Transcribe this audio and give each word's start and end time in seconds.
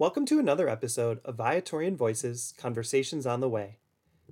Welcome 0.00 0.24
to 0.28 0.38
another 0.38 0.66
episode 0.66 1.20
of 1.26 1.36
Viatorian 1.36 1.94
Voices 1.94 2.54
Conversations 2.56 3.26
on 3.26 3.40
the 3.40 3.50
Way. 3.50 3.80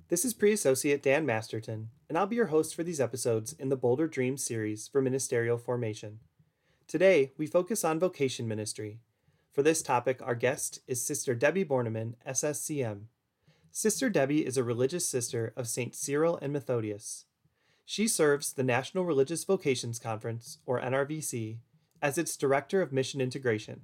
This 0.07 0.25
is 0.25 0.33
Pre 0.33 0.51
Associate 0.51 0.99
Dan 0.99 1.27
Masterton, 1.27 1.89
and 2.09 2.17
I'll 2.17 2.25
be 2.25 2.37
your 2.37 2.47
host 2.47 2.73
for 2.73 2.81
these 2.81 2.99
episodes 2.99 3.53
in 3.53 3.69
the 3.69 3.75
Bolder 3.75 4.07
Dreams 4.07 4.43
series 4.43 4.87
for 4.87 4.99
ministerial 4.99 5.59
formation. 5.59 6.21
Today, 6.87 7.33
we 7.37 7.45
focus 7.45 7.83
on 7.83 7.99
vocation 7.99 8.47
ministry. 8.47 9.01
For 9.53 9.61
this 9.61 9.83
topic, 9.83 10.23
our 10.23 10.33
guest 10.33 10.79
is 10.87 11.05
Sister 11.05 11.35
Debbie 11.35 11.65
Borneman, 11.65 12.15
SSCM. 12.27 13.01
Sister 13.71 14.09
Debbie 14.09 14.47
is 14.47 14.57
a 14.57 14.63
religious 14.63 15.07
sister 15.07 15.53
of 15.55 15.67
St. 15.67 15.93
Cyril 15.93 16.39
and 16.41 16.51
Methodius. 16.51 17.25
She 17.85 18.07
serves 18.07 18.53
the 18.53 18.63
National 18.63 19.05
Religious 19.05 19.43
Vocations 19.43 19.99
Conference, 19.99 20.57
or 20.65 20.81
NRVC, 20.81 21.59
as 22.01 22.17
its 22.17 22.35
Director 22.37 22.81
of 22.81 22.91
Mission 22.91 23.21
Integration. 23.21 23.81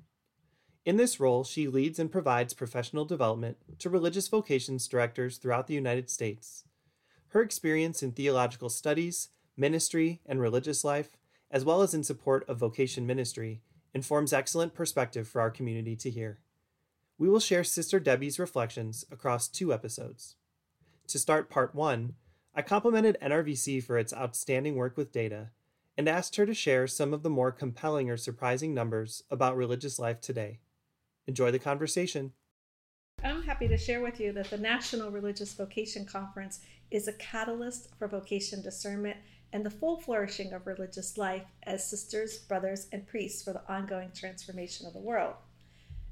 In 0.86 0.98
this 0.98 1.20
role, 1.20 1.44
she 1.44 1.68
leads 1.68 1.98
and 1.98 2.12
provides 2.12 2.54
professional 2.54 3.06
development 3.06 3.58
to 3.80 3.90
religious 3.90 4.28
vocations 4.28 4.88
directors 4.88 5.38
throughout 5.38 5.66
the 5.66 5.74
United 5.74 6.12
States. 6.12 6.64
Her 7.30 7.42
experience 7.42 8.04
in 8.04 8.12
theological 8.12 8.70
studies, 8.70 9.30
ministry, 9.58 10.22
and 10.28 10.40
religious 10.40 10.84
life, 10.84 11.18
as 11.50 11.66
well 11.66 11.82
as 11.82 11.96
in 11.96 12.04
support 12.04 12.48
of 12.48 12.60
vocation 12.60 13.08
ministry, 13.08 13.62
informs 13.96 14.32
excellent 14.32 14.76
perspective 14.76 15.28
for 15.28 15.42
our 15.42 15.50
community 15.50 15.96
to 15.96 16.12
hear. 16.12 16.38
We 17.18 17.30
will 17.30 17.40
share 17.40 17.64
Sister 17.64 18.00
Debbie's 18.00 18.38
reflections 18.38 19.06
across 19.12 19.48
two 19.48 19.74
episodes. 19.74 20.36
To 21.08 21.18
start 21.18 21.50
part 21.50 21.74
one, 21.74 22.14
I 22.54 22.62
complimented 22.62 23.18
NRVC 23.24 23.84
for 23.84 23.98
its 23.98 24.14
outstanding 24.14 24.76
work 24.76 24.98
with 24.98 25.12
data 25.12 25.50
and 25.98 26.08
asked 26.08 26.36
her 26.36 26.46
to 26.46 26.54
share 26.54 26.86
some 26.86 27.12
of 27.12 27.24
the 27.24 27.30
more 27.30 27.52
compelling 27.52 28.10
or 28.12 28.18
surprising 28.18 28.74
numbers 28.76 29.24
about 29.32 29.58
religious 29.58 29.98
life 29.98 30.22
today. 30.22 30.60
Enjoy 31.28 31.52
the 31.52 31.60
conversation. 31.60 32.34
I'm 33.24 33.42
happy 33.42 33.68
to 33.68 33.78
share 33.78 34.02
with 34.02 34.20
you 34.20 34.32
that 34.34 34.50
the 34.50 34.58
National 34.58 35.10
Religious 35.10 35.54
Vocation 35.54 36.06
Conference 36.06 36.60
is 36.92 37.08
a 37.08 37.14
catalyst 37.14 37.90
for 37.98 38.08
vocation 38.08 38.62
discernment 38.62 39.18
and 39.52 39.66
the 39.66 39.72
full 39.72 39.98
flourishing 39.98 40.54
of 40.54 40.68
religious 40.68 41.18
life 41.18 41.46
as 41.64 41.90
sisters, 41.90 42.38
brothers, 42.40 42.88
and 42.92 43.08
priests 43.08 43.42
for 43.42 43.54
the 43.54 43.64
ongoing 43.72 44.12
transformation 44.14 44.86
of 44.86 44.94
the 44.94 45.00
world. 45.00 45.34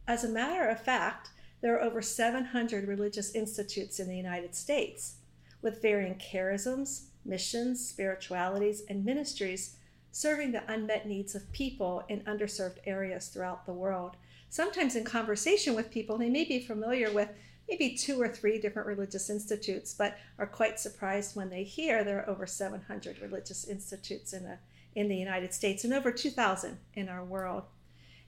As 0.07 0.23
a 0.23 0.29
matter 0.29 0.67
of 0.67 0.81
fact, 0.81 1.29
there 1.61 1.75
are 1.75 1.83
over 1.83 2.01
700 2.01 2.87
religious 2.87 3.35
institutes 3.35 3.99
in 3.99 4.07
the 4.07 4.17
United 4.17 4.55
States 4.55 5.17
with 5.61 5.81
varying 5.81 6.15
charisms, 6.15 7.05
missions, 7.23 7.87
spiritualities, 7.87 8.83
and 8.89 9.05
ministries 9.05 9.75
serving 10.11 10.51
the 10.51 10.71
unmet 10.71 11.07
needs 11.07 11.35
of 11.35 11.51
people 11.51 12.03
in 12.09 12.21
underserved 12.21 12.77
areas 12.85 13.27
throughout 13.27 13.65
the 13.65 13.73
world 13.73 14.17
sometimes 14.53 14.95
in 14.95 15.03
conversation 15.03 15.73
with 15.73 15.89
people, 15.89 16.15
they 16.15 16.29
may 16.29 16.43
be 16.43 16.59
familiar 16.59 17.11
with 17.11 17.27
maybe 17.67 17.95
two 17.95 18.21
or 18.21 18.27
three 18.27 18.59
different 18.59 18.87
religious 18.87 19.27
institutes, 19.31 19.95
but 19.95 20.15
are 20.37 20.45
quite 20.45 20.79
surprised 20.79 21.35
when 21.35 21.49
they 21.49 21.63
hear 21.63 22.03
there 22.03 22.19
are 22.19 22.29
over 22.29 22.45
700 22.45 23.19
religious 23.19 23.67
institutes 23.67 24.31
in, 24.31 24.45
a, 24.45 24.59
in 24.93 25.07
the 25.07 25.15
United 25.15 25.55
States 25.55 25.83
and 25.83 25.91
over 25.91 26.11
2,000 26.11 26.77
in 26.93 27.09
our 27.09 27.25
world. 27.25 27.63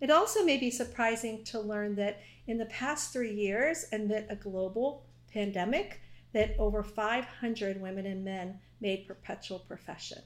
It 0.02 0.10
also 0.10 0.44
may 0.44 0.58
be 0.58 0.72
surprising 0.72 1.44
to 1.44 1.60
learn 1.60 1.94
that 1.98 2.22
in 2.48 2.58
the 2.58 2.66
past 2.66 3.14
three 3.14 3.36
years, 3.36 3.86
amid 3.92 4.26
a 4.28 4.36
global 4.36 5.04
pandemic, 5.32 6.02
that 6.34 6.56
over 6.58 6.82
500 6.82 7.80
women 7.80 8.08
and 8.08 8.26
men 8.26 8.60
made 8.82 9.06
perpetual 9.06 9.60
profession. 9.60 10.24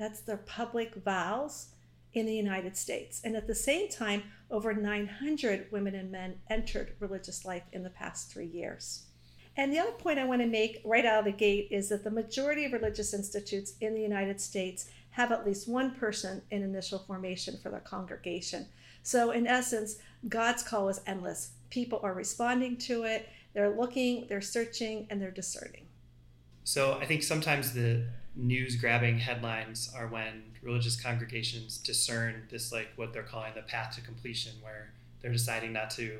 That's 0.00 0.18
their 0.18 0.38
public 0.38 0.96
vows 0.96 1.68
in 2.14 2.26
the 2.26 2.34
United 2.34 2.76
States. 2.76 3.20
And 3.24 3.36
at 3.36 3.46
the 3.46 3.54
same 3.54 3.88
time, 3.88 4.22
over 4.50 4.72
900 4.72 5.66
women 5.70 5.94
and 5.94 6.10
men 6.10 6.40
entered 6.48 6.94
religious 7.00 7.44
life 7.44 7.64
in 7.72 7.82
the 7.82 7.90
past 7.90 8.32
three 8.32 8.46
years. 8.46 9.04
And 9.56 9.72
the 9.72 9.80
other 9.80 9.92
point 9.92 10.20
I 10.20 10.24
want 10.24 10.40
to 10.40 10.46
make 10.46 10.80
right 10.84 11.04
out 11.04 11.18
of 11.18 11.24
the 11.24 11.32
gate 11.32 11.68
is 11.70 11.88
that 11.88 12.04
the 12.04 12.10
majority 12.10 12.64
of 12.64 12.72
religious 12.72 13.12
institutes 13.12 13.74
in 13.80 13.92
the 13.92 14.00
United 14.00 14.40
States 14.40 14.88
have 15.10 15.32
at 15.32 15.44
least 15.44 15.68
one 15.68 15.90
person 15.90 16.42
in 16.52 16.62
initial 16.62 17.00
formation 17.00 17.58
for 17.60 17.68
their 17.68 17.80
congregation. 17.80 18.66
So, 19.02 19.32
in 19.32 19.48
essence, 19.48 19.96
God's 20.28 20.62
call 20.62 20.88
is 20.88 21.00
endless. 21.06 21.52
People 21.70 21.98
are 22.04 22.14
responding 22.14 22.76
to 22.78 23.02
it, 23.02 23.28
they're 23.52 23.76
looking, 23.76 24.26
they're 24.28 24.40
searching, 24.40 25.08
and 25.10 25.20
they're 25.20 25.32
discerning. 25.32 25.86
So, 26.62 26.92
I 26.92 27.06
think 27.06 27.24
sometimes 27.24 27.72
the 27.72 28.04
news 28.36 28.76
grabbing 28.76 29.18
headlines 29.18 29.90
are 29.96 30.06
when 30.06 30.47
religious 30.62 31.00
congregations 31.00 31.78
discern 31.78 32.46
this 32.50 32.72
like 32.72 32.88
what 32.96 33.12
they're 33.12 33.22
calling 33.22 33.52
the 33.54 33.62
path 33.62 33.94
to 33.94 34.00
completion 34.00 34.52
where 34.62 34.90
they're 35.20 35.32
deciding 35.32 35.72
not 35.72 35.90
to 35.90 36.18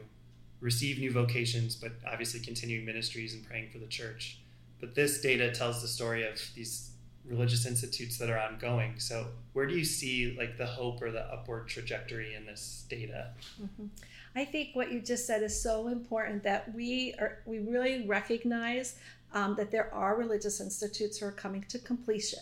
receive 0.60 0.98
new 0.98 1.12
vocations 1.12 1.76
but 1.76 1.92
obviously 2.10 2.40
continuing 2.40 2.84
ministries 2.84 3.34
and 3.34 3.46
praying 3.46 3.68
for 3.70 3.78
the 3.78 3.86
church 3.86 4.38
but 4.80 4.94
this 4.94 5.20
data 5.20 5.52
tells 5.52 5.82
the 5.82 5.88
story 5.88 6.26
of 6.26 6.40
these 6.54 6.90
religious 7.24 7.66
institutes 7.66 8.16
that 8.16 8.30
are 8.30 8.38
ongoing 8.38 8.98
so 8.98 9.26
where 9.52 9.66
do 9.66 9.76
you 9.76 9.84
see 9.84 10.34
like 10.38 10.56
the 10.56 10.66
hope 10.66 11.02
or 11.02 11.10
the 11.10 11.22
upward 11.32 11.68
trajectory 11.68 12.34
in 12.34 12.46
this 12.46 12.84
data 12.88 13.30
mm-hmm. 13.60 13.86
i 14.34 14.44
think 14.44 14.70
what 14.74 14.90
you 14.90 15.00
just 15.00 15.26
said 15.26 15.42
is 15.42 15.60
so 15.60 15.88
important 15.88 16.42
that 16.42 16.74
we 16.74 17.14
are 17.18 17.38
we 17.44 17.58
really 17.58 18.06
recognize 18.06 18.96
um, 19.32 19.54
that 19.56 19.70
there 19.70 19.92
are 19.94 20.16
religious 20.16 20.60
institutes 20.60 21.18
who 21.18 21.26
are 21.26 21.32
coming 21.32 21.64
to 21.68 21.78
completion. 21.78 22.40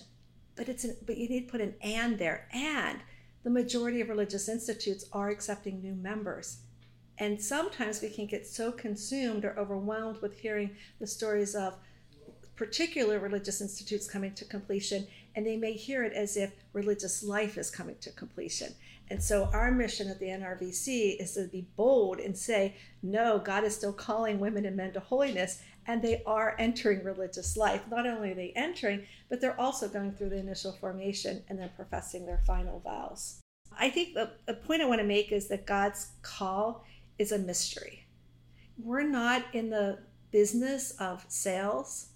But 0.57 0.69
it's 0.69 0.85
an, 0.85 0.97
but 1.05 1.17
you 1.17 1.29
need 1.29 1.47
to 1.47 1.53
put 1.53 1.61
an 1.61 1.75
and 1.83 2.19
there. 2.19 2.49
And 2.53 3.01
the 3.45 3.51
majority 3.51 4.01
of 4.01 4.09
religious 4.09 4.49
institutes 4.49 5.05
are 5.13 5.29
accepting 5.29 5.81
new 5.81 5.95
members. 5.95 6.59
And 7.19 7.41
sometimes 7.41 8.03
we 8.03 8.11
can 8.11 8.27
get 8.27 8.47
so 8.47 8.73
consumed 8.73 9.45
or 9.45 9.59
overwhelmed 9.59 10.21
with 10.21 10.39
hearing 10.39 10.77
the 10.99 11.07
stories 11.07 11.55
of 11.55 11.77
particular 12.57 13.19
religious 13.19 13.61
institutes 13.61 14.09
coming 14.09 14.35
to 14.35 14.45
completion, 14.45 15.07
and 15.35 15.47
they 15.47 15.57
may 15.57 15.73
hear 15.75 16.03
it 16.03 16.13
as 16.15 16.37
if 16.37 16.53
religious 16.73 17.23
life 17.23 17.59
is 17.59 17.71
coming 17.71 17.97
to 18.01 18.11
completion. 18.13 18.75
And 19.09 19.23
so, 19.23 19.49
our 19.53 19.71
mission 19.71 20.11
at 20.11 20.19
the 20.19 20.27
NRVC 20.27 21.21
is 21.21 21.35
to 21.35 21.47
be 21.47 21.69
bold 21.77 22.19
and 22.19 22.37
say, 22.37 22.75
no, 23.03 23.39
God 23.39 23.63
is 23.63 23.77
still 23.77 23.93
calling 23.93 24.41
women 24.41 24.67
and 24.67 24.77
men 24.77 24.93
to 24.95 25.01
holiness, 25.01 25.63
and 25.87 26.03
they 26.03 26.23
are 26.27 26.57
entering 26.59 27.05
religious 27.05 27.57
life. 27.57 27.83
Not 27.89 28.07
only 28.07 28.33
are 28.33 28.35
they 28.35 28.53
entering, 28.57 29.07
but 29.29 29.41
they're 29.41 29.61
also 29.61 29.89
going 29.89 30.13
through 30.13 30.31
the 30.31 30.39
initial 30.39 30.73
formation 30.73 31.45
and 31.49 31.59
then 31.59 31.71
professing 31.77 32.27
their 32.27 32.43
final 32.47 32.81
vows. 32.81 33.41
I 33.79 33.91
think 33.91 34.15
the, 34.15 34.33
the 34.47 34.55
point 34.55 34.83
I 34.83 34.87
want 34.87 35.01
to 35.01 35.07
make 35.07 35.33
is 35.33 35.49
that 35.49 35.67
God's 35.67 36.09
call 36.23 36.85
is 37.19 37.33
a 37.33 37.39
mystery. 37.39 38.07
We're 38.79 39.09
not 39.09 39.45
in 39.53 39.71
the 39.71 39.99
business 40.33 40.93
of 40.99 41.25
sales 41.29 42.09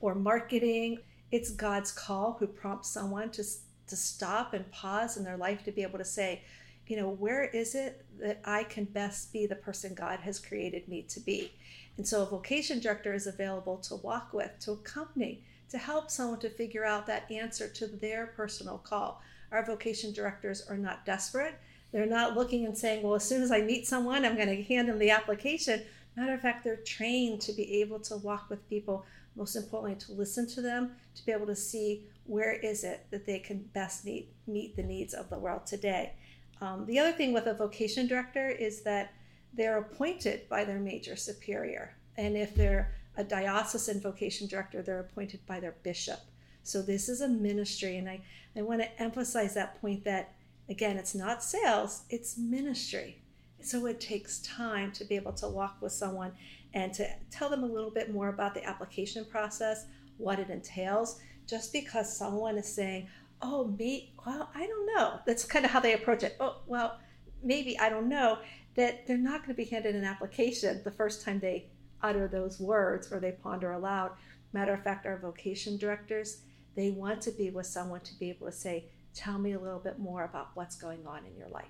or 0.00 0.14
marketing. 0.14 0.98
It's 1.30 1.50
God's 1.50 1.90
call 1.90 2.36
who 2.38 2.46
prompts 2.46 2.90
someone 2.90 3.30
to, 3.32 3.44
to 3.88 3.96
stop 3.96 4.54
and 4.54 4.70
pause 4.70 5.16
in 5.16 5.24
their 5.24 5.36
life 5.36 5.64
to 5.64 5.72
be 5.72 5.82
able 5.82 5.98
to 5.98 6.04
say, 6.04 6.42
you 6.86 6.96
know, 6.96 7.08
where 7.08 7.44
is 7.44 7.74
it 7.74 8.04
that 8.20 8.40
I 8.44 8.64
can 8.64 8.84
best 8.84 9.32
be 9.32 9.46
the 9.46 9.56
person 9.56 9.94
God 9.94 10.20
has 10.20 10.38
created 10.38 10.86
me 10.88 11.02
to 11.02 11.20
be? 11.20 11.52
And 11.96 12.06
so 12.06 12.22
a 12.22 12.26
vocation 12.26 12.78
director 12.78 13.14
is 13.14 13.26
available 13.26 13.78
to 13.78 13.96
walk 13.96 14.32
with, 14.32 14.52
to 14.60 14.72
accompany, 14.72 15.42
to 15.70 15.78
help 15.78 16.10
someone 16.10 16.38
to 16.40 16.50
figure 16.50 16.84
out 16.84 17.06
that 17.06 17.30
answer 17.30 17.68
to 17.68 17.86
their 17.86 18.28
personal 18.28 18.78
call. 18.78 19.22
Our 19.50 19.64
vocation 19.64 20.12
directors 20.12 20.66
are 20.68 20.76
not 20.76 21.04
desperate. 21.04 21.54
They're 21.92 22.06
not 22.06 22.36
looking 22.36 22.66
and 22.66 22.76
saying, 22.76 23.02
well, 23.02 23.14
as 23.14 23.24
soon 23.24 23.42
as 23.42 23.50
I 23.50 23.62
meet 23.62 23.86
someone, 23.86 24.24
I'm 24.24 24.36
going 24.36 24.48
to 24.48 24.62
hand 24.62 24.88
them 24.88 24.98
the 24.98 25.10
application. 25.10 25.82
Matter 26.16 26.34
of 26.34 26.40
fact, 26.40 26.64
they're 26.64 26.76
trained 26.76 27.40
to 27.42 27.52
be 27.52 27.80
able 27.80 27.98
to 28.00 28.16
walk 28.16 28.48
with 28.48 28.68
people, 28.68 29.04
most 29.34 29.56
importantly, 29.56 29.98
to 30.06 30.12
listen 30.12 30.46
to 30.48 30.62
them, 30.62 30.92
to 31.14 31.26
be 31.26 31.32
able 31.32 31.46
to 31.46 31.56
see 31.56 32.04
where 32.26 32.52
is 32.52 32.84
it 32.84 33.06
that 33.10 33.26
they 33.26 33.38
can 33.38 33.58
best 33.72 34.04
meet, 34.04 34.32
meet 34.46 34.76
the 34.76 34.82
needs 34.82 35.14
of 35.14 35.30
the 35.30 35.38
world 35.38 35.66
today. 35.66 36.12
Um, 36.60 36.86
the 36.86 36.98
other 36.98 37.12
thing 37.12 37.32
with 37.32 37.46
a 37.46 37.54
vocation 37.54 38.06
director 38.06 38.48
is 38.48 38.82
that 38.82 39.12
they're 39.52 39.78
appointed 39.78 40.48
by 40.48 40.64
their 40.64 40.78
major 40.78 41.16
superior. 41.16 41.96
And 42.16 42.36
if 42.36 42.54
they're 42.54 42.92
a 43.16 43.24
diocesan 43.24 44.00
vocation 44.00 44.46
director, 44.46 44.82
they're 44.82 45.00
appointed 45.00 45.40
by 45.46 45.60
their 45.60 45.76
bishop. 45.82 46.20
So 46.62 46.82
this 46.82 47.08
is 47.08 47.20
a 47.20 47.28
ministry. 47.28 47.96
And 47.98 48.08
I, 48.08 48.20
I 48.56 48.62
want 48.62 48.82
to 48.82 49.02
emphasize 49.02 49.54
that 49.54 49.80
point 49.80 50.04
that, 50.04 50.34
again, 50.68 50.96
it's 50.96 51.14
not 51.14 51.42
sales, 51.42 52.02
it's 52.10 52.36
ministry. 52.36 53.22
So 53.62 53.86
it 53.86 54.00
takes 54.00 54.40
time 54.40 54.92
to 54.92 55.04
be 55.04 55.16
able 55.16 55.32
to 55.34 55.48
walk 55.48 55.76
with 55.80 55.92
someone 55.92 56.32
and 56.74 56.92
to 56.94 57.08
tell 57.30 57.48
them 57.48 57.64
a 57.64 57.66
little 57.66 57.90
bit 57.90 58.12
more 58.12 58.28
about 58.28 58.54
the 58.54 58.64
application 58.64 59.24
process, 59.24 59.86
what 60.18 60.38
it 60.38 60.50
entails. 60.50 61.20
Just 61.46 61.72
because 61.72 62.16
someone 62.16 62.58
is 62.58 62.72
saying, 62.72 63.08
oh, 63.42 63.66
me, 63.78 64.12
well, 64.24 64.50
I 64.54 64.66
don't 64.66 64.86
know. 64.94 65.20
That's 65.26 65.44
kind 65.44 65.64
of 65.64 65.70
how 65.70 65.80
they 65.80 65.94
approach 65.94 66.22
it. 66.22 66.36
Oh, 66.40 66.56
well, 66.66 66.98
maybe, 67.42 67.78
I 67.78 67.88
don't 67.88 68.08
know 68.08 68.38
that 68.74 69.06
they're 69.06 69.16
not 69.16 69.40
going 69.40 69.54
to 69.54 69.54
be 69.54 69.64
handed 69.64 69.94
an 69.94 70.04
application 70.04 70.80
the 70.84 70.90
first 70.90 71.24
time 71.24 71.40
they 71.40 71.66
utter 72.02 72.28
those 72.28 72.60
words 72.60 73.10
or 73.10 73.20
they 73.20 73.32
ponder 73.32 73.72
aloud. 73.72 74.12
Matter 74.52 74.74
of 74.74 74.82
fact, 74.82 75.06
our 75.06 75.18
vocation 75.18 75.76
directors, 75.76 76.42
they 76.74 76.90
want 76.90 77.20
to 77.22 77.30
be 77.30 77.50
with 77.50 77.66
someone 77.66 78.00
to 78.00 78.18
be 78.18 78.30
able 78.30 78.46
to 78.46 78.52
say, 78.52 78.86
Tell 79.14 79.38
me 79.38 79.52
a 79.52 79.58
little 79.58 79.78
bit 79.78 79.98
more 79.98 80.24
about 80.24 80.50
what's 80.52 80.76
going 80.76 81.06
on 81.06 81.24
in 81.24 81.34
your 81.38 81.48
life. 81.48 81.64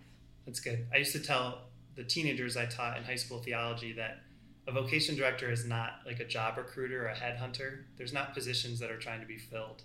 That's 0.46 0.58
good. 0.58 0.84
I 0.92 0.96
used 0.96 1.12
to 1.12 1.20
tell 1.20 1.68
the 1.94 2.02
teenagers 2.02 2.56
I 2.56 2.66
taught 2.66 2.96
in 2.96 3.04
high 3.04 3.14
school 3.14 3.38
theology 3.38 3.92
that 3.92 4.18
a 4.68 4.72
vocation 4.72 5.14
director 5.14 5.50
is 5.50 5.64
not 5.64 6.00
like 6.04 6.20
a 6.20 6.24
job 6.24 6.56
recruiter 6.56 7.04
or 7.04 7.08
a 7.08 7.14
headhunter. 7.14 7.84
There's 7.96 8.12
not 8.12 8.34
positions 8.34 8.80
that 8.80 8.90
are 8.90 8.98
trying 8.98 9.20
to 9.20 9.26
be 9.26 9.38
filled. 9.38 9.82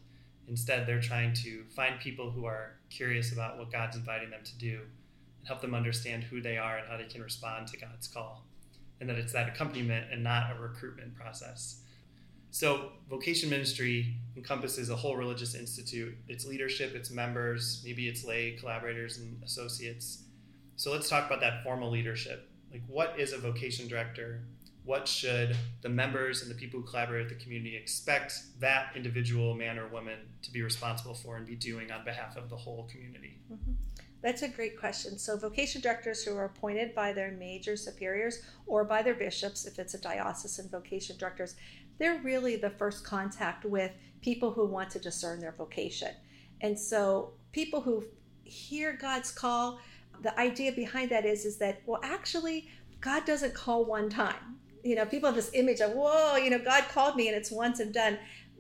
Instead, 0.48 0.88
they're 0.88 1.02
trying 1.02 1.34
to 1.34 1.64
find 1.76 2.00
people 2.00 2.32
who 2.32 2.46
are 2.46 2.74
curious 2.90 3.32
about 3.32 3.58
what 3.60 3.72
God's 3.72 3.96
inviting 3.96 4.32
them 4.32 4.44
to 4.44 4.58
do 4.58 4.80
and 5.40 5.48
help 5.48 5.62
them 5.62 5.76
understand 5.76 6.24
who 6.24 6.42
they 6.42 6.58
are 6.58 6.78
and 6.78 6.88
how 6.88 6.98
they 6.98 7.06
can 7.06 7.22
respond 7.22 7.68
to 7.68 7.78
God's 7.78 8.08
call. 8.08 8.44
And 9.00 9.10
that 9.10 9.18
it's 9.18 9.34
that 9.34 9.50
accompaniment 9.50 10.08
and 10.12 10.24
not 10.24 10.52
a 10.52 10.60
recruitment 10.60 11.16
process. 11.16 11.82
So, 12.54 12.92
vocation 13.10 13.50
ministry 13.50 14.18
encompasses 14.36 14.90
a 14.90 14.96
whole 14.96 15.16
religious 15.16 15.56
institute, 15.56 16.14
its 16.28 16.46
leadership, 16.46 16.96
its 16.96 17.10
members, 17.10 17.82
maybe 17.86 18.10
its 18.10 18.26
lay 18.26 18.58
collaborators 18.60 19.20
and 19.20 19.42
associates. 19.42 20.24
So, 20.76 20.92
let's 20.92 21.08
talk 21.08 21.28
about 21.28 21.40
that 21.40 21.64
formal 21.64 21.90
leadership. 21.90 22.50
Like, 22.70 22.84
what 22.88 23.18
is 23.18 23.32
a 23.32 23.38
vocation 23.38 23.88
director? 23.88 24.42
What 24.84 25.08
should 25.08 25.56
the 25.82 25.90
members 25.90 26.42
and 26.42 26.50
the 26.50 26.56
people 26.56 26.80
who 26.80 26.86
collaborate 26.86 27.30
with 27.30 27.38
the 27.38 27.44
community 27.44 27.76
expect 27.76 28.34
that 28.60 28.94
individual 28.96 29.54
man 29.54 29.78
or 29.78 29.88
woman 29.88 30.18
to 30.42 30.52
be 30.52 30.64
responsible 30.64 31.14
for 31.14 31.38
and 31.38 31.46
be 31.46 31.56
doing 31.56 31.92
on 31.92 32.04
behalf 32.04 32.36
of 32.36 32.50
the 32.50 32.58
whole 32.58 32.88
community? 32.92 33.40
Mm-hmm. 33.52 33.74
That's 34.22 34.44
a 34.44 34.48
great 34.48 34.80
question. 34.80 35.18
So, 35.18 35.36
vocation 35.38 35.82
directors 35.82 36.24
who 36.24 36.36
are 36.36 36.46
appointed 36.46 36.94
by 36.94 37.12
their 37.12 37.32
major 37.32 37.76
superiors 37.76 38.42
or 38.68 38.84
by 38.84 39.02
their 39.02 39.16
bishops, 39.16 39.66
if 39.66 39.80
it's 39.80 39.96
a 39.96 40.02
diocesan 40.02 40.70
vocation 40.70 41.18
directors, 41.18 41.56
they're 41.98 42.20
really 42.22 42.56
the 42.56 42.70
first 42.70 43.04
contact 43.04 43.66
with 43.66 43.92
people 44.22 44.52
who 44.52 44.66
want 44.66 44.90
to 44.92 45.00
discern 45.00 45.40
their 45.40 45.52
vocation. 45.52 46.12
And 46.62 46.78
so 46.78 47.34
people 47.52 47.82
who 47.82 48.04
hear 48.44 48.94
God's 48.94 49.32
call, 49.32 49.80
the 50.22 50.38
idea 50.40 50.72
behind 50.72 51.10
that 51.10 51.26
is 51.26 51.46
is 51.46 51.58
that 51.58 51.82
well 51.86 52.02
actually 52.04 52.70
God 53.00 53.26
doesn't 53.26 53.56
call 53.56 53.86
one 53.86 54.10
time. 54.10 54.58
You 54.84 54.96
know, 54.96 55.06
people 55.06 55.28
have 55.28 55.36
this 55.36 55.52
image 55.54 55.80
of, 55.80 55.92
whoa, 55.92 56.36
you 56.36 56.50
know, 56.50 56.60
God 56.60 56.86
called 56.90 57.16
me 57.16 57.28
and 57.28 57.38
it's 57.38 57.52
once 57.52 57.80
and 57.80 57.94
done. 57.94 58.18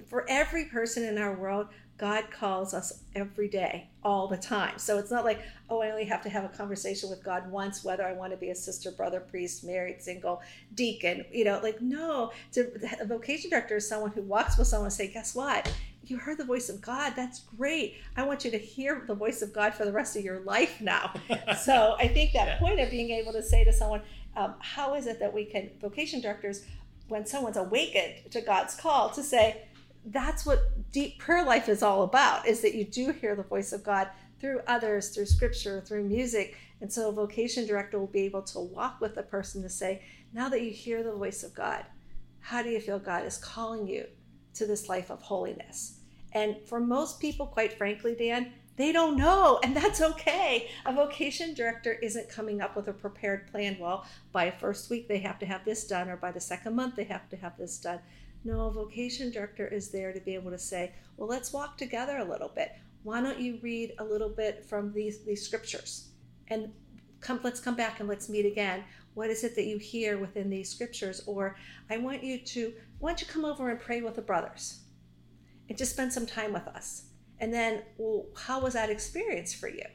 For 0.07 0.25
every 0.29 0.65
person 0.65 1.03
in 1.03 1.18
our 1.18 1.33
world, 1.33 1.68
God 2.01 2.31
calls 2.31 2.73
us 2.73 3.03
every 3.13 3.47
day, 3.47 3.88
all 4.03 4.27
the 4.27 4.35
time. 4.35 4.79
So 4.79 4.97
it's 4.97 5.12
not 5.12 5.23
like, 5.23 5.44
oh, 5.69 5.81
I 5.81 5.91
only 5.91 6.06
have 6.06 6.23
to 6.23 6.29
have 6.29 6.44
a 6.44 6.50
conversation 6.50 7.12
with 7.12 7.23
God 7.23 7.50
once, 7.51 7.83
whether 7.83 8.03
I 8.03 8.13
want 8.13 8.31
to 8.31 8.38
be 8.38 8.50
a 8.50 8.56
sister, 8.56 8.91
brother, 8.91 9.19
priest, 9.19 9.63
married, 9.63 10.01
single, 10.01 10.41
deacon. 10.73 11.23
You 11.31 11.45
know, 11.45 11.59
like, 11.62 11.79
no. 11.79 12.31
To, 12.53 12.71
a 13.00 13.06
vocation 13.06 13.51
director 13.51 13.75
is 13.75 13.88
someone 13.88 14.09
who 14.09 14.23
walks 14.23 14.57
with 14.57 14.68
someone 14.68 14.88
and 14.88 14.94
say, 14.94 15.09
guess 15.09 15.35
what? 15.35 15.71
You 16.03 16.18
heard 16.18 16.38
the 16.38 16.45
voice 16.45 16.69
of 16.69 16.81
God. 16.81 17.13
That's 17.15 17.42
great. 17.57 17.98
I 18.18 18.24
want 18.24 18.44
you 18.44 18.51
to 18.51 18.57
hear 18.57 19.03
the 19.07 19.13
voice 19.13 19.42
of 19.42 19.53
God 19.53 19.74
for 19.74 19.86
the 19.86 19.92
rest 19.92 20.15
of 20.15 20.24
your 20.24 20.39
life 20.39 20.81
now. 20.81 21.13
so 21.62 21.95
I 22.00 22.07
think 22.07 22.33
that 22.33 22.48
yeah. 22.48 22.59
point 22.59 22.80
of 22.80 22.89
being 22.89 23.12
able 23.12 23.33
to 23.33 23.44
say 23.44 23.63
to 23.63 23.71
someone, 23.71 24.01
um, 24.36 24.56
how 24.59 24.95
is 24.95 25.07
it 25.07 25.19
that 25.19 25.33
we 25.33 25.45
can, 25.45 25.69
vocation 25.80 26.21
directors, 26.21 26.65
when 27.07 27.25
someone's 27.25 27.57
awakened 27.57 28.31
to 28.31 28.42
God's 28.42 28.75
call, 28.75 29.09
to 29.12 29.21
say, 29.21 29.63
that's 30.06 30.45
what 30.45 30.92
deep 30.92 31.19
prayer 31.19 31.45
life 31.45 31.69
is 31.69 31.83
all 31.83 32.04
about 32.04 32.47
is 32.47 32.62
that 32.62 32.74
you 32.74 32.86
do 32.86 33.12
hear 33.12 33.36
the 33.36 33.44
voice 33.44 33.71
of 33.71 33.83
God 33.83 34.07
through 34.39 34.62
others, 34.65 35.09
through 35.09 35.25
scripture, 35.25 35.81
through 35.81 36.04
music. 36.04 36.57
And 36.80 36.92
so 36.92 37.09
a 37.09 37.12
vocation 37.12 37.68
director 37.68 38.00
will 38.00 38.07
be 38.07 38.21
able 38.21 38.42
to 38.44 38.59
walk 38.59 39.00
with 39.00 39.13
the 39.13 39.24
person 39.24 39.62
to 39.62 39.69
say, 39.69 40.01
now 40.33 40.50
that 40.50 40.63
you 40.63 40.71
hear 40.71 41.04
the 41.04 41.13
voice 41.13 41.44
of 41.44 41.54
God, 41.54 41.86
how 42.39 42.63
do 42.63 42.69
you 42.69 42.80
feel 42.80 42.97
God 42.97 43.25
is 43.25 43.38
calling 43.38 43.88
you 43.88 44.06
to 44.56 44.65
this 44.65 44.89
life 44.89 45.09
of 45.09 45.21
holiness? 45.21 46.00
And 46.33 46.57
for 46.65 46.80
most 46.80 47.19
people, 47.19 47.45
quite 47.45 47.74
frankly, 47.74 48.15
Dan, 48.15 48.53
they 48.77 48.92
don't 48.92 49.18
know, 49.18 49.59
and 49.63 49.75
that's 49.75 50.01
okay. 50.01 50.69
A 50.86 50.94
vocation 50.94 51.53
director 51.53 51.92
isn't 51.92 52.30
coming 52.30 52.62
up 52.62 52.75
with 52.75 52.88
a 52.88 52.94
prepared 52.94 53.51
plan. 53.51 53.77
Well, 53.80 54.06
by 54.31 54.50
first 54.50 54.89
week, 54.89 55.07
they 55.07 55.19
have 55.19 55.39
to 55.39 55.45
have 55.45 55.65
this 55.65 55.86
done, 55.86 56.09
or 56.09 56.15
by 56.15 56.31
the 56.31 56.39
second 56.39 56.75
month, 56.75 56.95
they 56.95 57.03
have 57.03 57.30
to 57.30 57.36
have 57.36 57.57
this 57.57 57.77
done. 57.77 58.00
No, 58.44 58.68
a 58.68 58.71
vocation 58.71 59.30
director 59.30 59.68
is 59.68 59.89
there 59.89 60.13
to 60.13 60.19
be 60.19 60.33
able 60.33 60.51
to 60.51 60.57
say, 60.57 60.94
well, 61.18 61.27
let's 61.27 61.54
walk 61.54 61.77
together 61.77 62.18
a 62.18 62.24
little 62.24 62.50
bit. 62.50 62.71
Why 63.04 63.21
don't 63.21 63.39
you 63.39 63.59
read 63.62 63.94
a 64.00 64.04
little 64.04 64.30
bit 64.30 64.65
from 64.65 64.94
these, 64.94 65.19
these 65.25 65.45
scriptures? 65.45 66.07
And 66.47 66.71
come, 67.19 67.39
let's 67.44 67.59
come 67.59 67.75
back 67.75 68.00
and 68.00 68.09
let's 68.09 68.30
meet 68.30 68.45
again. 68.45 68.83
What 69.13 69.30
is 69.30 69.44
it 69.44 69.56
that 69.56 69.66
you 69.66 69.78
hear 69.78 70.18
within 70.18 70.50
these 70.50 70.69
scriptures? 70.69 71.24
Or 71.25 71.56
I 71.90 71.98
want 71.98 72.24
you 72.24 72.40
to, 72.40 72.74
why 73.00 73.10
don't 73.10 73.22
you 73.22 73.28
come 73.28 73.46
over 73.46 73.69
and 73.69 73.80
pray 73.80 74.02
with 74.02 74.16
the 74.16 74.22
brothers 74.22 74.81
and 75.69 75.78
just 75.78 75.92
spend 75.92 76.13
some 76.13 76.25
time 76.25 76.54
with 76.54 76.68
us? 76.68 77.04
And 77.40 77.54
then, 77.54 77.84
well, 77.98 78.25
how 78.36 78.62
was 78.62 78.74
that 78.74 78.90
experience 78.90 79.54
for 79.54 79.68
you? 79.68 79.86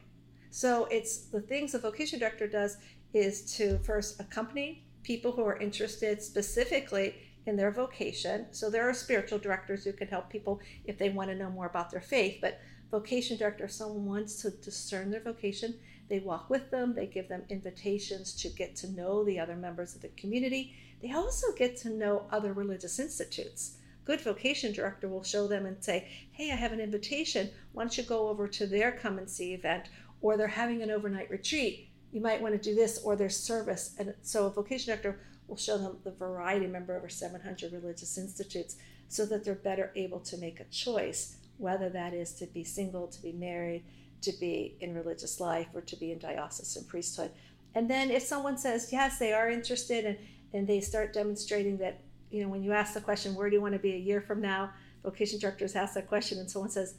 So 0.49 0.85
it's 0.85 1.25
the 1.25 1.41
things 1.41 1.71
the 1.71 1.79
vocation 1.79 2.19
director 2.19 2.47
does 2.47 2.77
is 3.13 3.55
to 3.57 3.79
first 3.79 4.19
accompany 4.19 4.85
people 5.03 5.31
who 5.31 5.43
are 5.43 5.57
interested 5.57 6.21
specifically 6.21 7.15
in 7.47 7.55
their 7.55 7.71
vocation. 7.71 8.45
So 8.51 8.69
there 8.69 8.87
are 8.87 8.93
spiritual 8.93 9.39
directors 9.39 9.83
who 9.83 9.93
can 9.93 10.07
help 10.07 10.29
people 10.29 10.59
if 10.85 10.97
they 10.97 11.09
want 11.09 11.29
to 11.29 11.35
know 11.35 11.49
more 11.49 11.65
about 11.65 11.89
their 11.89 12.01
faith. 12.01 12.39
But 12.41 12.59
vocation 12.91 13.37
director, 13.37 13.65
if 13.65 13.71
someone 13.71 14.05
wants 14.05 14.41
to 14.41 14.51
discern 14.51 15.09
their 15.09 15.21
vocation, 15.21 15.75
they 16.09 16.19
walk 16.19 16.49
with 16.49 16.71
them, 16.71 16.93
they 16.93 17.07
give 17.07 17.27
them 17.27 17.43
invitations 17.49 18.33
to 18.41 18.49
get 18.49 18.75
to 18.77 18.91
know 18.91 19.23
the 19.23 19.39
other 19.39 19.55
members 19.55 19.95
of 19.95 20.01
the 20.01 20.09
community. 20.09 20.75
They 21.01 21.11
also 21.11 21.47
get 21.57 21.77
to 21.77 21.89
know 21.89 22.25
other 22.31 22.53
religious 22.53 22.99
institutes. 22.99 23.77
Good 24.05 24.21
vocation 24.21 24.71
director 24.71 25.09
will 25.09 25.23
show 25.23 25.47
them 25.47 25.65
and 25.65 25.83
say, 25.83 26.07
Hey, 26.31 26.51
I 26.51 26.55
have 26.55 26.71
an 26.71 26.79
invitation. 26.79 27.49
Why 27.73 27.83
don't 27.83 27.97
you 27.97 28.03
go 28.03 28.29
over 28.29 28.47
to 28.47 28.65
their 28.65 28.93
come 28.93 29.17
and 29.17 29.29
see 29.29 29.53
event? 29.53 29.89
Or 30.21 30.37
they're 30.37 30.47
having 30.47 30.81
an 30.81 30.91
overnight 30.91 31.29
retreat. 31.29 31.89
You 32.11 32.21
might 32.21 32.41
want 32.41 32.53
to 32.55 32.69
do 32.69 32.73
this, 32.73 33.01
or 33.03 33.17
their 33.17 33.29
service. 33.29 33.93
And 33.99 34.13
so 34.21 34.47
a 34.47 34.49
vocation 34.49 34.87
director 34.87 35.19
We'll 35.47 35.57
show 35.57 35.77
them 35.77 35.97
the 36.03 36.11
variety, 36.11 36.67
member 36.67 36.95
over 36.95 37.09
700 37.09 37.71
religious 37.71 38.17
institutes, 38.17 38.75
so 39.07 39.25
that 39.27 39.43
they're 39.43 39.55
better 39.55 39.91
able 39.95 40.19
to 40.19 40.37
make 40.37 40.59
a 40.59 40.65
choice, 40.65 41.37
whether 41.57 41.89
that 41.89 42.13
is 42.13 42.33
to 42.35 42.45
be 42.47 42.63
single, 42.63 43.07
to 43.07 43.21
be 43.21 43.31
married, 43.31 43.83
to 44.21 44.33
be 44.39 44.75
in 44.81 44.93
religious 44.93 45.39
life, 45.39 45.67
or 45.73 45.81
to 45.81 45.95
be 45.95 46.11
in 46.11 46.19
diocesan 46.19 46.83
priesthood. 46.85 47.31
And 47.75 47.89
then 47.89 48.11
if 48.11 48.23
someone 48.23 48.57
says, 48.57 48.89
yes, 48.91 49.19
they 49.19 49.31
are 49.33 49.49
interested, 49.49 50.05
and, 50.05 50.17
and 50.53 50.67
they 50.67 50.81
start 50.81 51.13
demonstrating 51.13 51.77
that, 51.77 52.01
you 52.29 52.43
know, 52.43 52.49
when 52.49 52.63
you 52.63 52.73
ask 52.73 52.93
the 52.93 53.01
question, 53.01 53.35
where 53.35 53.49
do 53.49 53.55
you 53.55 53.61
want 53.61 53.73
to 53.73 53.79
be 53.79 53.93
a 53.93 53.97
year 53.97 54.19
from 54.19 54.41
now? 54.41 54.71
Vocation 55.03 55.39
directors 55.39 55.75
ask 55.75 55.93
that 55.93 56.07
question, 56.07 56.39
and 56.39 56.49
someone 56.49 56.71
says, 56.71 56.95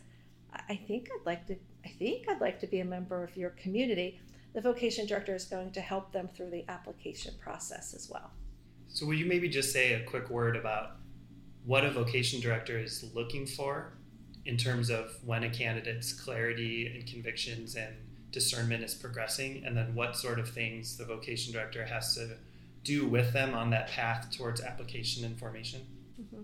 I 0.68 0.76
think 0.76 1.08
I'd 1.14 1.26
like 1.26 1.46
to, 1.48 1.56
I 1.84 1.88
think 1.88 2.28
I'd 2.28 2.40
like 2.40 2.58
to 2.60 2.66
be 2.66 2.80
a 2.80 2.84
member 2.84 3.22
of 3.22 3.36
your 3.36 3.50
community 3.50 4.20
the 4.58 4.62
vocation 4.62 5.06
director 5.06 5.36
is 5.36 5.44
going 5.44 5.70
to 5.70 5.80
help 5.80 6.10
them 6.10 6.28
through 6.34 6.50
the 6.50 6.64
application 6.68 7.32
process 7.38 7.94
as 7.94 8.10
well. 8.10 8.32
So, 8.88 9.06
will 9.06 9.14
you 9.14 9.24
maybe 9.24 9.48
just 9.48 9.72
say 9.72 9.92
a 9.92 10.04
quick 10.04 10.30
word 10.30 10.56
about 10.56 10.96
what 11.64 11.84
a 11.84 11.92
vocation 11.92 12.40
director 12.40 12.76
is 12.76 13.08
looking 13.14 13.46
for 13.46 13.92
in 14.46 14.56
terms 14.56 14.90
of 14.90 15.14
when 15.24 15.44
a 15.44 15.48
candidate's 15.48 16.12
clarity 16.12 16.92
and 16.92 17.06
convictions 17.06 17.76
and 17.76 17.94
discernment 18.32 18.82
is 18.82 18.94
progressing, 18.94 19.62
and 19.64 19.76
then 19.76 19.94
what 19.94 20.16
sort 20.16 20.40
of 20.40 20.50
things 20.50 20.96
the 20.96 21.04
vocation 21.04 21.52
director 21.52 21.84
has 21.84 22.16
to 22.16 22.30
do 22.82 23.06
with 23.06 23.32
them 23.32 23.54
on 23.54 23.70
that 23.70 23.86
path 23.86 24.28
towards 24.36 24.60
application 24.60 25.24
and 25.24 25.38
formation? 25.38 25.82
Mm-hmm. 26.20 26.42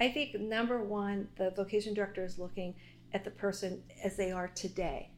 I 0.00 0.08
think 0.08 0.34
number 0.34 0.82
one, 0.82 1.28
the 1.36 1.50
vocation 1.50 1.94
director 1.94 2.24
is 2.24 2.40
looking 2.40 2.74
at 3.12 3.22
the 3.22 3.30
person 3.30 3.84
as 4.02 4.16
they 4.16 4.32
are 4.32 4.48
today 4.48 5.11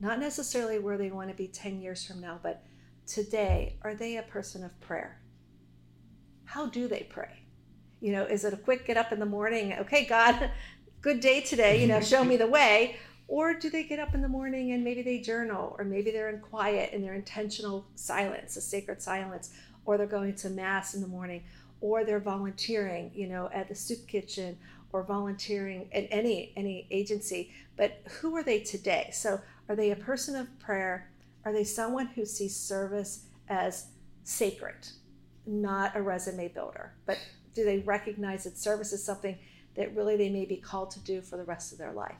not 0.00 0.18
necessarily 0.18 0.78
where 0.78 0.96
they 0.96 1.10
want 1.10 1.28
to 1.28 1.36
be 1.36 1.46
10 1.46 1.80
years 1.80 2.04
from 2.04 2.20
now, 2.20 2.40
but 2.42 2.62
today, 3.06 3.76
are 3.82 3.94
they 3.94 4.16
a 4.16 4.22
person 4.22 4.64
of 4.64 4.80
prayer? 4.80 5.20
How 6.44 6.66
do 6.66 6.88
they 6.88 7.06
pray? 7.10 7.44
You 8.00 8.12
know, 8.12 8.24
is 8.24 8.44
it 8.44 8.54
a 8.54 8.56
quick 8.56 8.86
get 8.86 8.96
up 8.96 9.12
in 9.12 9.20
the 9.20 9.26
morning, 9.26 9.74
okay, 9.74 10.06
God, 10.06 10.50
good 11.02 11.20
day 11.20 11.42
today, 11.42 11.80
you 11.80 11.86
know, 11.86 12.00
show 12.00 12.24
me 12.24 12.36
the 12.36 12.46
way? 12.46 12.96
Or 13.28 13.54
do 13.54 13.70
they 13.70 13.84
get 13.84 14.00
up 14.00 14.14
in 14.14 14.22
the 14.22 14.28
morning 14.28 14.72
and 14.72 14.82
maybe 14.82 15.02
they 15.02 15.20
journal, 15.20 15.76
or 15.78 15.84
maybe 15.84 16.10
they're 16.10 16.30
in 16.30 16.40
quiet 16.40 16.90
and 16.92 17.04
they're 17.04 17.14
intentional 17.14 17.86
silence, 17.94 18.56
a 18.56 18.60
sacred 18.60 19.00
silence, 19.02 19.50
or 19.84 19.96
they're 19.96 20.06
going 20.06 20.34
to 20.36 20.50
Mass 20.50 20.94
in 20.94 21.00
the 21.00 21.06
morning, 21.06 21.44
or 21.80 22.04
they're 22.04 22.18
volunteering, 22.20 23.12
you 23.14 23.28
know, 23.28 23.48
at 23.52 23.68
the 23.68 23.74
soup 23.74 24.08
kitchen 24.08 24.58
or 24.92 25.02
volunteering 25.02 25.88
at 25.92 26.06
any 26.10 26.52
any 26.56 26.86
agency 26.90 27.52
but 27.76 28.02
who 28.20 28.36
are 28.36 28.42
they 28.42 28.60
today 28.60 29.10
so 29.12 29.40
are 29.70 29.76
they 29.76 29.92
a 29.92 29.96
person 29.96 30.34
of 30.34 30.58
prayer? 30.58 31.12
Are 31.44 31.52
they 31.52 31.62
someone 31.62 32.08
who 32.08 32.26
sees 32.26 32.56
service 32.56 33.26
as 33.48 33.86
sacred, 34.24 34.88
not 35.46 35.94
a 35.94 36.02
resume 36.02 36.48
builder? 36.48 36.92
But 37.06 37.18
do 37.54 37.64
they 37.64 37.78
recognize 37.78 38.42
that 38.44 38.58
service 38.58 38.92
is 38.92 39.04
something 39.04 39.38
that 39.76 39.94
really 39.94 40.16
they 40.16 40.28
may 40.28 40.44
be 40.44 40.56
called 40.56 40.90
to 40.90 41.00
do 41.00 41.22
for 41.22 41.36
the 41.36 41.44
rest 41.44 41.70
of 41.70 41.78
their 41.78 41.92
life? 41.92 42.16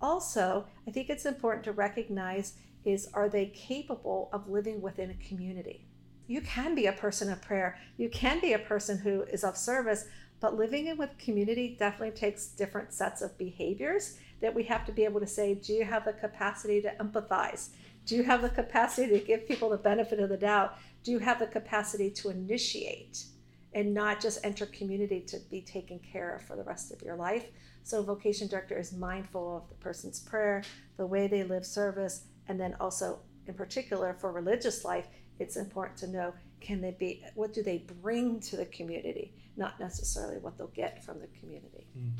Also, 0.00 0.64
I 0.88 0.90
think 0.90 1.10
it's 1.10 1.26
important 1.26 1.62
to 1.64 1.72
recognize 1.72 2.54
is 2.86 3.06
are 3.12 3.28
they 3.28 3.46
capable 3.48 4.30
of 4.32 4.48
living 4.48 4.80
within 4.80 5.10
a 5.10 5.28
community? 5.28 5.84
You 6.26 6.40
can 6.40 6.74
be 6.74 6.86
a 6.86 6.92
person 6.92 7.30
of 7.30 7.42
prayer. 7.42 7.78
You 7.98 8.08
can 8.08 8.40
be 8.40 8.54
a 8.54 8.58
person 8.58 8.96
who 8.96 9.24
is 9.24 9.44
of 9.44 9.58
service, 9.58 10.06
but 10.40 10.56
living 10.56 10.86
in 10.86 10.96
with 10.96 11.18
community 11.18 11.76
definitely 11.78 12.16
takes 12.16 12.46
different 12.46 12.94
sets 12.94 13.20
of 13.20 13.36
behaviors 13.36 14.16
that 14.42 14.54
we 14.54 14.64
have 14.64 14.84
to 14.84 14.92
be 14.92 15.04
able 15.04 15.20
to 15.20 15.26
say, 15.26 15.54
do 15.54 15.72
you 15.72 15.84
have 15.84 16.04
the 16.04 16.12
capacity 16.12 16.82
to 16.82 16.92
empathize? 17.00 17.70
Do 18.04 18.16
you 18.16 18.24
have 18.24 18.42
the 18.42 18.50
capacity 18.50 19.18
to 19.18 19.24
give 19.24 19.46
people 19.46 19.70
the 19.70 19.76
benefit 19.76 20.18
of 20.18 20.28
the 20.28 20.36
doubt? 20.36 20.76
Do 21.04 21.12
you 21.12 21.20
have 21.20 21.38
the 21.38 21.46
capacity 21.46 22.10
to 22.10 22.30
initiate 22.30 23.24
and 23.72 23.94
not 23.94 24.20
just 24.20 24.44
enter 24.44 24.66
community 24.66 25.20
to 25.20 25.38
be 25.50 25.62
taken 25.62 26.00
care 26.00 26.34
of 26.34 26.42
for 26.42 26.56
the 26.56 26.64
rest 26.64 26.92
of 26.92 27.00
your 27.02 27.16
life? 27.16 27.46
So, 27.84 28.02
vocation 28.02 28.48
director 28.48 28.78
is 28.78 28.92
mindful 28.92 29.56
of 29.56 29.68
the 29.68 29.74
person's 29.76 30.20
prayer, 30.20 30.62
the 30.96 31.06
way 31.06 31.26
they 31.26 31.42
live 31.42 31.64
service, 31.64 32.24
and 32.48 32.60
then 32.60 32.76
also, 32.80 33.20
in 33.46 33.54
particular, 33.54 34.14
for 34.20 34.30
religious 34.32 34.84
life, 34.84 35.06
it's 35.38 35.56
important 35.56 35.98
to 35.98 36.06
know 36.06 36.34
can 36.60 36.80
they 36.80 36.92
be 36.92 37.24
what 37.34 37.52
do 37.52 37.62
they 37.62 37.78
bring 38.00 38.38
to 38.40 38.56
the 38.56 38.66
community, 38.66 39.34
not 39.56 39.80
necessarily 39.80 40.38
what 40.38 40.56
they'll 40.58 40.68
get 40.68 41.04
from 41.04 41.20
the 41.20 41.26
community. 41.40 41.86
Mm. 41.98 42.10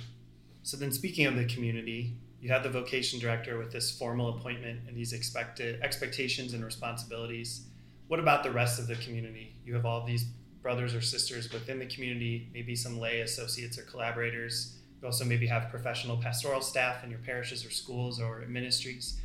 So 0.62 0.76
then, 0.76 0.92
speaking 0.92 1.26
of 1.26 1.37
the 1.37 1.45
community, 1.45 2.14
you 2.40 2.50
have 2.50 2.62
the 2.62 2.71
vocation 2.71 3.19
director 3.19 3.59
with 3.59 3.73
this 3.73 3.97
formal 3.97 4.37
appointment 4.37 4.81
and 4.87 4.97
these 4.97 5.12
expected 5.12 5.81
expectations 5.83 6.54
and 6.54 6.64
responsibilities. 6.64 7.66
What 8.09 8.21
about 8.21 8.42
the 8.42 8.50
rest 8.50 8.78
of 8.78 8.87
the 8.87 8.97
community? 8.97 9.54
You 9.64 9.75
have 9.75 9.87
all 9.87 10.04
these 10.04 10.25
brothers 10.62 10.95
or 10.95 11.00
sisters 11.00 11.52
within 11.52 11.78
the 11.78 11.87
community, 11.87 12.49
maybe 12.54 12.76
some 12.76 12.99
lay 12.99 13.21
associates 13.21 13.78
or 13.78 13.83
collaborators. 13.83 14.76
You 15.00 15.07
also 15.07 15.25
maybe 15.25 15.47
have 15.49 15.71
professional 15.71 16.16
pastoral 16.16 16.61
staff 16.61 17.02
in 17.02 17.11
your 17.11 17.19
parishes 17.21 17.66
or 17.66 17.71
schools 17.71 18.21
or 18.21 18.45
ministries. 18.49 19.21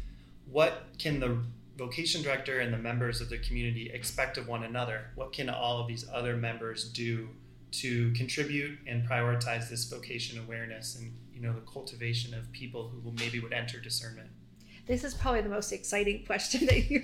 What 0.50 0.86
can 0.98 1.20
the 1.20 1.44
vocation 1.78 2.24
director 2.24 2.60
and 2.60 2.74
the 2.74 2.78
members 2.78 3.22
of 3.22 3.30
the 3.30 3.38
community 3.38 3.92
expect 3.94 4.38
of 4.38 4.48
one 4.48 4.64
another? 4.64 5.12
What 5.16 5.34
can 5.34 5.50
all 5.50 5.80
of 5.80 5.88
these 5.88 6.06
other 6.12 6.36
members 6.36 6.90
do 6.90 7.30
to 7.82 8.12
contribute 8.14 8.80
and 8.88 9.08
prioritize 9.08 9.70
this 9.70 9.86
vocation 9.86 10.40
awareness 10.40 10.96
and 10.96 11.14
you 11.34 11.42
know 11.42 11.54
the 11.54 11.62
cultivation 11.62 12.34
of 12.34 12.52
people 12.52 12.90
who 12.90 13.12
maybe 13.20 13.40
would 13.40 13.54
enter 13.54 13.80
discernment? 13.80 14.30
This 14.88 15.04
is 15.04 15.14
probably 15.14 15.42
the 15.42 15.50
most 15.50 15.72
exciting 15.72 16.26
question 16.28 16.66
that 16.66 16.90
you're, 16.90 17.04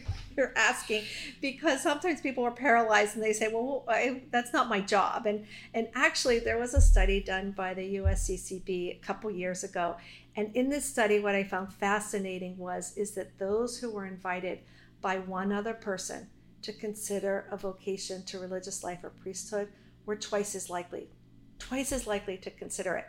asking 0.55 1.03
because 1.41 1.83
sometimes 1.83 2.21
people 2.21 2.43
are 2.43 2.51
paralyzed 2.51 3.15
and 3.15 3.23
they 3.23 3.33
say, 3.33 3.49
"Well, 3.53 3.83
I, 3.87 4.23
that's 4.31 4.51
not 4.51 4.67
my 4.67 4.81
job." 4.81 5.27
And 5.27 5.45
and 5.73 5.87
actually, 5.93 6.39
there 6.39 6.57
was 6.57 6.73
a 6.73 6.81
study 6.81 7.21
done 7.21 7.51
by 7.51 7.73
the 7.75 7.95
USCCB 7.97 8.95
a 8.95 8.99
couple 9.01 9.29
years 9.29 9.63
ago, 9.63 9.97
and 10.35 10.55
in 10.55 10.69
this 10.69 10.85
study, 10.85 11.19
what 11.19 11.35
I 11.35 11.43
found 11.43 11.71
fascinating 11.71 12.57
was 12.57 12.97
is 12.97 13.11
that 13.11 13.37
those 13.37 13.77
who 13.77 13.91
were 13.91 14.07
invited 14.07 14.59
by 15.01 15.19
one 15.19 15.51
other 15.51 15.73
person 15.73 16.29
to 16.63 16.73
consider 16.73 17.45
a 17.51 17.57
vocation 17.57 18.23
to 18.23 18.39
religious 18.39 18.83
life 18.83 19.03
or 19.03 19.09
priesthood 19.09 19.67
were 20.05 20.15
twice 20.15 20.55
as 20.55 20.69
likely, 20.69 21.07
twice 21.59 21.91
as 21.91 22.07
likely 22.07 22.37
to 22.37 22.51
consider 22.51 22.95
it. 22.95 23.05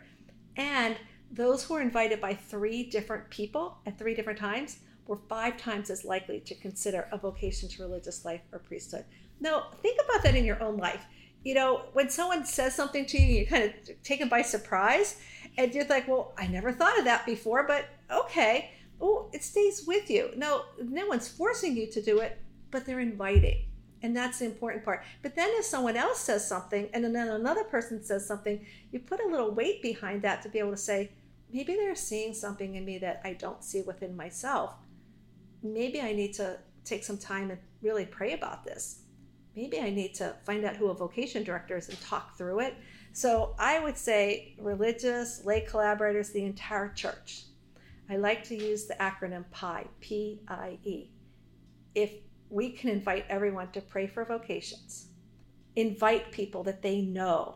And 0.57 0.97
those 1.31 1.63
who 1.63 1.73
were 1.73 1.81
invited 1.81 2.21
by 2.21 2.33
three 2.33 2.83
different 2.83 3.29
people 3.29 3.77
at 3.85 3.97
three 3.97 4.15
different 4.15 4.39
times 4.39 4.79
were 5.07 5.19
five 5.29 5.57
times 5.57 5.89
as 5.89 6.05
likely 6.05 6.39
to 6.41 6.55
consider 6.55 7.07
a 7.11 7.17
vocation 7.17 7.69
to 7.69 7.83
religious 7.83 8.25
life 8.25 8.41
or 8.51 8.59
priesthood. 8.59 9.05
Now, 9.39 9.71
think 9.81 9.99
about 10.03 10.23
that 10.23 10.35
in 10.35 10.45
your 10.45 10.61
own 10.63 10.77
life. 10.77 11.05
You 11.43 11.53
know, 11.53 11.83
when 11.93 12.09
someone 12.09 12.45
says 12.45 12.73
something 12.73 13.05
to 13.05 13.21
you, 13.21 13.37
you're 13.37 13.45
kind 13.45 13.65
of 13.65 14.03
taken 14.03 14.29
by 14.29 14.41
surprise, 14.41 15.17
and 15.57 15.73
you're 15.73 15.85
like, 15.85 16.07
well, 16.07 16.33
I 16.37 16.47
never 16.47 16.71
thought 16.71 16.97
of 16.97 17.05
that 17.05 17.25
before, 17.25 17.67
but 17.67 17.85
okay. 18.11 18.71
Oh, 18.99 19.29
it 19.33 19.43
stays 19.43 19.85
with 19.85 20.09
you. 20.09 20.31
No, 20.35 20.63
no 20.81 21.05
one's 21.05 21.27
forcing 21.27 21.75
you 21.75 21.85
to 21.91 22.01
do 22.01 22.19
it, 22.19 22.39
but 22.71 22.85
they're 22.85 22.99
inviting. 22.99 23.65
And 24.05 24.15
that's 24.15 24.37
the 24.37 24.45
important 24.45 24.85
part. 24.85 25.03
But 25.23 25.35
then 25.35 25.49
if 25.53 25.65
someone 25.65 25.97
else 25.97 26.19
says 26.19 26.47
something 26.47 26.89
and 26.93 27.03
then 27.03 27.27
another 27.27 27.63
person 27.63 28.03
says 28.03 28.23
something, 28.23 28.63
you 28.91 28.99
put 28.99 29.19
a 29.19 29.27
little 29.27 29.49
weight 29.49 29.81
behind 29.81 30.21
that 30.21 30.43
to 30.43 30.49
be 30.49 30.59
able 30.59 30.69
to 30.69 30.77
say, 30.77 31.09
maybe 31.51 31.73
they're 31.73 31.95
seeing 31.95 32.31
something 32.31 32.75
in 32.75 32.85
me 32.85 32.99
that 32.99 33.21
I 33.23 33.33
don't 33.33 33.63
see 33.63 33.81
within 33.81 34.15
myself. 34.15 34.75
Maybe 35.63 36.01
I 36.01 36.13
need 36.13 36.35
to 36.35 36.59
take 36.83 37.03
some 37.03 37.17
time 37.17 37.49
and 37.49 37.59
really 37.81 38.05
pray 38.05 38.33
about 38.33 38.63
this. 38.63 38.99
Maybe 39.55 39.79
I 39.79 39.89
need 39.89 40.13
to 40.15 40.35
find 40.45 40.63
out 40.65 40.75
who 40.75 40.91
a 40.91 40.93
vocation 40.93 41.43
director 41.43 41.75
is 41.75 41.89
and 41.89 41.99
talk 41.99 42.37
through 42.37 42.59
it. 42.59 42.75
So 43.11 43.55
I 43.57 43.79
would 43.79 43.97
say 43.97 44.53
religious, 44.59 45.43
lay 45.45 45.61
collaborators, 45.61 46.29
the 46.29 46.43
entire 46.43 46.89
church. 46.89 47.45
I 48.07 48.17
like 48.17 48.43
to 48.49 48.55
use 48.55 48.85
the 48.85 48.93
acronym 48.99 49.45
PIE, 49.49 49.87
P 49.99 50.41
I 50.47 50.77
E. 50.83 51.09
If 51.95 52.11
we 52.49 52.71
can 52.71 52.89
invite 52.89 53.25
everyone 53.29 53.71
to 53.71 53.81
pray 53.81 54.07
for 54.07 54.23
vocations, 54.25 55.07
invite 55.75 56.31
people 56.31 56.63
that 56.63 56.81
they 56.81 57.01
know 57.01 57.55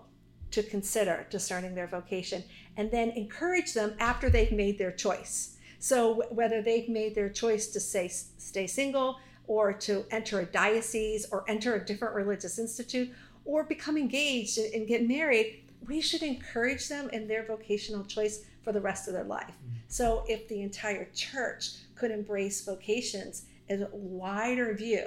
to 0.52 0.64
consider 0.64 1.28
discerning 1.30 1.76
their 1.76 1.88
vocation, 1.88 2.44
and 2.76 2.90
then 2.92 3.10
encourage 3.12 3.74
them 3.74 3.94
after 4.00 4.30
they've 4.30 4.52
made 4.52 4.78
their 4.78 4.92
choice. 4.92 5.58
So, 5.80 6.24
whether 6.30 6.62
they've 6.62 6.90
made 6.90 7.16
their 7.16 7.30
choice 7.30 7.68
to 7.68 7.80
say, 7.80 8.08
stay 8.08 8.68
single, 8.68 9.20
or 9.48 9.74
to 9.74 10.06
enter 10.12 10.40
a 10.40 10.46
diocese, 10.46 11.28
or 11.32 11.46
enter 11.48 11.76
a 11.76 11.86
different 11.86 12.16
religious 12.16 12.60
institute, 12.60 13.10
or 13.46 13.64
become 13.64 13.98
engaged 13.98 14.58
and 14.58 14.88
get 14.88 15.08
married, 15.08 15.64
we 15.88 16.02
should 16.02 16.24
encourage 16.24 16.90
them 16.90 17.10
in 17.12 17.28
their 17.28 17.46
vocational 17.46 18.04
choice 18.04 18.44
for 18.64 18.74
the 18.74 18.82
rest 18.82 19.08
of 19.08 19.14
their 19.14 19.24
life. 19.24 19.46
Mm-hmm. 19.48 19.76
So, 19.88 20.24
if 20.28 20.48
the 20.48 20.62
entire 20.62 21.08
church 21.14 21.76
could 21.96 22.12
embrace 22.12 22.66
vocations 22.66 23.46
a 23.70 23.90
wider 23.92 24.74
view, 24.74 25.06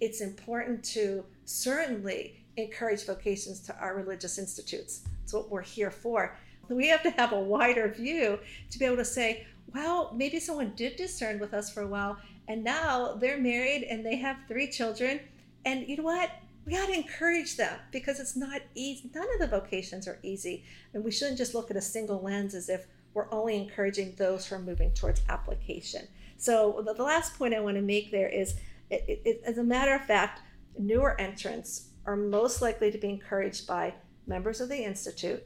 it's 0.00 0.20
important 0.20 0.84
to 0.84 1.24
certainly 1.44 2.44
encourage 2.56 3.04
vocations 3.04 3.60
to 3.60 3.76
our 3.78 3.96
religious 3.96 4.38
institutes. 4.38 5.02
That's 5.20 5.34
what 5.34 5.50
we're 5.50 5.62
here 5.62 5.90
for. 5.90 6.36
We 6.68 6.88
have 6.88 7.02
to 7.02 7.10
have 7.10 7.32
a 7.32 7.40
wider 7.40 7.88
view 7.88 8.38
to 8.70 8.78
be 8.78 8.84
able 8.84 8.96
to 8.96 9.04
say, 9.04 9.46
well, 9.74 10.12
maybe 10.14 10.40
someone 10.40 10.72
did 10.76 10.96
discern 10.96 11.38
with 11.38 11.52
us 11.52 11.72
for 11.72 11.82
a 11.82 11.86
while, 11.86 12.16
and 12.48 12.62
now 12.62 13.14
they're 13.14 13.40
married 13.40 13.84
and 13.84 14.04
they 14.04 14.16
have 14.16 14.36
three 14.46 14.68
children. 14.68 15.20
And 15.64 15.88
you 15.88 15.96
know 15.96 16.04
what? 16.04 16.30
We 16.64 16.72
got 16.72 16.86
to 16.86 16.94
encourage 16.94 17.56
them 17.56 17.78
because 17.90 18.20
it's 18.20 18.36
not 18.36 18.62
easy. 18.74 19.10
None 19.14 19.26
of 19.34 19.40
the 19.40 19.46
vocations 19.46 20.08
are 20.08 20.18
easy. 20.22 20.64
And 20.94 21.04
we 21.04 21.10
shouldn't 21.10 21.38
just 21.38 21.54
look 21.54 21.70
at 21.70 21.76
a 21.76 21.82
single 21.82 22.22
lens 22.22 22.54
as 22.54 22.68
if 22.68 22.86
we're 23.14 23.32
only 23.32 23.56
encouraging 23.56 24.14
those 24.18 24.46
who 24.46 24.56
are 24.56 24.60
moving 24.60 24.92
towards 24.92 25.22
application. 25.28 26.06
So, 26.36 26.82
the, 26.84 26.92
the 26.92 27.02
last 27.02 27.38
point 27.38 27.54
I 27.54 27.60
want 27.60 27.76
to 27.76 27.82
make 27.82 28.10
there 28.10 28.28
is, 28.28 28.56
it, 28.90 29.20
it, 29.24 29.42
as 29.46 29.58
a 29.58 29.64
matter 29.64 29.94
of 29.94 30.04
fact, 30.04 30.40
newer 30.78 31.18
entrants 31.20 31.88
are 32.04 32.16
most 32.16 32.60
likely 32.60 32.90
to 32.90 32.98
be 32.98 33.08
encouraged 33.08 33.66
by 33.66 33.94
members 34.26 34.60
of 34.60 34.68
the 34.68 34.84
Institute, 34.84 35.42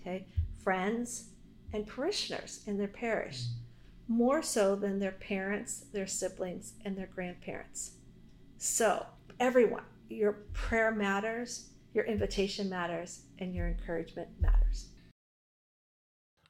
okay, 0.00 0.26
friends, 0.62 1.30
and 1.72 1.86
parishioners 1.86 2.62
in 2.66 2.76
their 2.76 2.88
parish, 2.88 3.44
more 4.08 4.42
so 4.42 4.76
than 4.76 4.98
their 4.98 5.12
parents, 5.12 5.84
their 5.92 6.06
siblings, 6.06 6.74
and 6.84 6.96
their 6.96 7.06
grandparents. 7.06 7.92
So, 8.58 9.06
everyone, 9.40 9.84
your 10.08 10.32
prayer 10.52 10.90
matters, 10.90 11.70
your 11.94 12.04
invitation 12.04 12.68
matters, 12.68 13.22
and 13.38 13.54
your 13.54 13.68
encouragement 13.68 14.28
matters. 14.40 14.88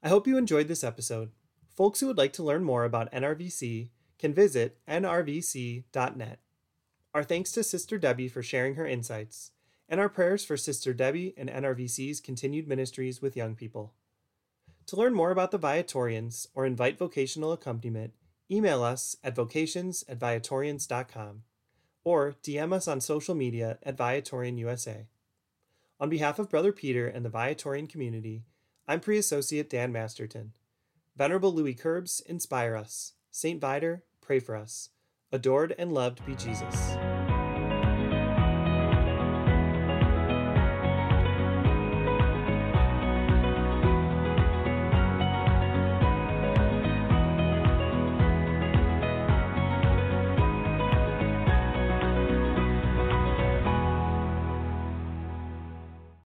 I 0.04 0.08
hope 0.08 0.26
you 0.26 0.36
enjoyed 0.36 0.68
this 0.68 0.84
episode. 0.84 1.30
Folks 1.74 1.98
who 1.98 2.08
would 2.08 2.18
like 2.18 2.34
to 2.34 2.42
learn 2.42 2.62
more 2.62 2.84
about 2.84 3.10
NRVC 3.10 3.88
can 4.18 4.34
visit 4.34 4.76
nrvc.net. 4.86 6.40
Our 7.14 7.24
thanks 7.24 7.52
to 7.52 7.64
Sister 7.64 7.96
Debbie 7.96 8.28
for 8.28 8.42
sharing 8.42 8.74
her 8.74 8.86
insights, 8.86 9.52
and 9.88 9.98
our 9.98 10.10
prayers 10.10 10.44
for 10.44 10.58
Sister 10.58 10.92
Debbie 10.92 11.32
and 11.38 11.48
NRVC's 11.48 12.20
continued 12.20 12.68
ministries 12.68 13.22
with 13.22 13.34
young 13.34 13.54
people. 13.54 13.94
To 14.88 14.96
learn 14.96 15.14
more 15.14 15.30
about 15.30 15.52
the 15.52 15.58
Viatorians 15.58 16.48
or 16.54 16.66
invite 16.66 16.98
vocational 16.98 17.52
accompaniment, 17.52 18.12
email 18.50 18.82
us 18.82 19.16
at 19.24 19.34
vocations 19.34 20.04
at 20.06 20.18
viatorians.com 20.18 21.44
or 22.04 22.34
DM 22.42 22.74
us 22.74 22.86
on 22.86 23.00
social 23.00 23.34
media 23.34 23.78
at 23.82 23.96
Viatorian 23.96 24.58
USA. 24.58 25.06
On 25.98 26.10
behalf 26.10 26.38
of 26.38 26.50
Brother 26.50 26.72
Peter 26.72 27.06
and 27.06 27.24
the 27.24 27.30
Viatorian 27.30 27.88
community, 27.88 28.42
I'm 28.86 29.00
Pre 29.00 29.16
Associate 29.16 29.68
Dan 29.68 29.92
Masterton. 29.92 30.52
Venerable 31.16 31.54
Louis 31.54 31.74
Querbes, 31.74 32.20
inspire 32.26 32.76
us. 32.76 33.14
St. 33.30 33.58
Viator, 33.58 34.04
pray 34.20 34.40
for 34.40 34.54
us. 34.54 34.90
Adored 35.32 35.74
and 35.78 35.92
loved 35.92 36.24
be 36.26 36.34
Jesus. 36.34 37.13